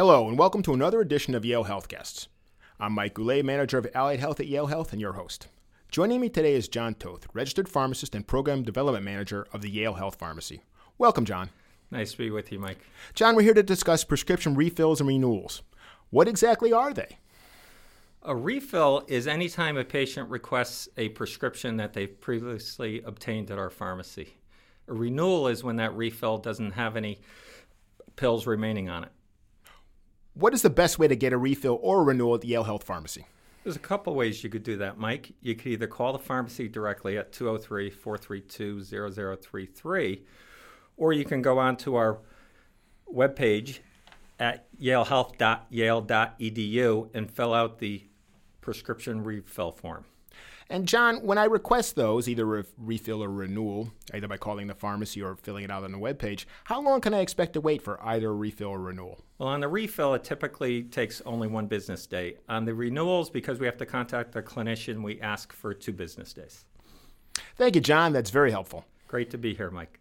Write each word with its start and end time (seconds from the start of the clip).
Hello, 0.00 0.26
and 0.28 0.38
welcome 0.38 0.62
to 0.62 0.72
another 0.72 1.02
edition 1.02 1.34
of 1.34 1.44
Yale 1.44 1.64
Health 1.64 1.86
Guests. 1.86 2.26
I'm 2.80 2.94
Mike 2.94 3.12
Goulet, 3.12 3.44
manager 3.44 3.76
of 3.76 3.86
Allied 3.94 4.18
Health 4.18 4.40
at 4.40 4.46
Yale 4.46 4.68
Health, 4.68 4.92
and 4.92 5.00
your 5.02 5.12
host. 5.12 5.48
Joining 5.90 6.22
me 6.22 6.30
today 6.30 6.54
is 6.54 6.68
John 6.68 6.94
Toth, 6.94 7.26
registered 7.34 7.68
pharmacist 7.68 8.14
and 8.14 8.26
program 8.26 8.62
development 8.62 9.04
manager 9.04 9.46
of 9.52 9.60
the 9.60 9.68
Yale 9.68 9.92
Health 9.92 10.14
Pharmacy. 10.14 10.62
Welcome, 10.96 11.26
John. 11.26 11.50
Nice 11.90 12.12
to 12.12 12.16
be 12.16 12.30
with 12.30 12.50
you, 12.50 12.58
Mike. 12.58 12.78
John, 13.12 13.36
we're 13.36 13.42
here 13.42 13.52
to 13.52 13.62
discuss 13.62 14.02
prescription 14.02 14.54
refills 14.54 15.02
and 15.02 15.08
renewals. 15.08 15.60
What 16.08 16.28
exactly 16.28 16.72
are 16.72 16.94
they? 16.94 17.18
A 18.22 18.34
refill 18.34 19.04
is 19.06 19.28
any 19.28 19.50
time 19.50 19.76
a 19.76 19.84
patient 19.84 20.30
requests 20.30 20.88
a 20.96 21.10
prescription 21.10 21.76
that 21.76 21.92
they've 21.92 22.18
previously 22.22 23.02
obtained 23.02 23.50
at 23.50 23.58
our 23.58 23.68
pharmacy. 23.68 24.38
A 24.88 24.94
renewal 24.94 25.46
is 25.46 25.62
when 25.62 25.76
that 25.76 25.94
refill 25.94 26.38
doesn't 26.38 26.70
have 26.70 26.96
any 26.96 27.20
pills 28.16 28.46
remaining 28.46 28.88
on 28.88 29.04
it. 29.04 29.12
What 30.40 30.54
is 30.54 30.62
the 30.62 30.70
best 30.70 30.98
way 30.98 31.06
to 31.06 31.14
get 31.14 31.34
a 31.34 31.36
refill 31.36 31.78
or 31.82 32.00
a 32.00 32.02
renewal 32.02 32.34
at 32.34 32.40
the 32.40 32.48
Yale 32.48 32.64
Health 32.64 32.84
Pharmacy? 32.84 33.26
There's 33.62 33.76
a 33.76 33.78
couple 33.78 34.14
ways 34.14 34.42
you 34.42 34.48
could 34.48 34.62
do 34.62 34.78
that, 34.78 34.96
Mike. 34.96 35.34
You 35.42 35.54
could 35.54 35.66
either 35.66 35.86
call 35.86 36.14
the 36.14 36.18
pharmacy 36.18 36.66
directly 36.66 37.18
at 37.18 37.30
203 37.30 37.90
432 37.90 38.82
0033, 38.82 40.24
or 40.96 41.12
you 41.12 41.26
can 41.26 41.42
go 41.42 41.58
on 41.58 41.76
to 41.76 41.96
our 41.96 42.20
webpage 43.14 43.80
at 44.38 44.66
yalehealth.yale.edu 44.80 47.10
and 47.12 47.30
fill 47.30 47.52
out 47.52 47.78
the 47.78 48.02
prescription 48.62 49.22
refill 49.22 49.72
form. 49.72 50.06
And 50.70 50.86
John, 50.86 51.16
when 51.16 51.36
I 51.36 51.46
request 51.46 51.96
those, 51.96 52.28
either 52.28 52.58
a 52.58 52.64
refill 52.78 53.24
or 53.24 53.28
renewal, 53.28 53.90
either 54.14 54.28
by 54.28 54.36
calling 54.36 54.68
the 54.68 54.74
pharmacy 54.74 55.20
or 55.20 55.34
filling 55.34 55.64
it 55.64 55.70
out 55.70 55.82
on 55.82 55.90
the 55.90 55.98
webpage, 55.98 56.44
how 56.62 56.80
long 56.80 57.00
can 57.00 57.12
I 57.12 57.18
expect 57.18 57.54
to 57.54 57.60
wait 57.60 57.82
for 57.82 58.00
either 58.06 58.28
a 58.28 58.34
refill 58.34 58.68
or 58.68 58.78
renewal? 58.78 59.20
Well, 59.38 59.48
on 59.48 59.58
the 59.58 59.66
refill, 59.66 60.14
it 60.14 60.22
typically 60.22 60.84
takes 60.84 61.20
only 61.22 61.48
one 61.48 61.66
business 61.66 62.06
day. 62.06 62.36
On 62.48 62.64
the 62.64 62.72
renewals, 62.72 63.30
because 63.30 63.58
we 63.58 63.66
have 63.66 63.78
to 63.78 63.86
contact 63.86 64.30
the 64.30 64.42
clinician, 64.42 65.02
we 65.02 65.20
ask 65.20 65.52
for 65.52 65.74
two 65.74 65.92
business 65.92 66.32
days. 66.32 66.64
Thank 67.56 67.74
you, 67.74 67.80
John. 67.80 68.12
That's 68.12 68.30
very 68.30 68.52
helpful. 68.52 68.84
Great 69.08 69.30
to 69.30 69.38
be 69.38 69.54
here, 69.54 69.72
Mike. 69.72 69.98